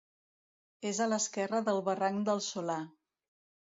És 0.91 1.01
a 1.03 1.07
l'esquerra 1.11 1.61
del 1.67 1.83
barranc 1.91 2.25
del 2.31 2.43
Solà. 2.47 2.79